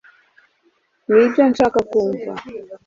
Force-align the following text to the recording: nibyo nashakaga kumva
nibyo 1.09 1.39
nashakaga 1.43 1.81
kumva 1.91 2.31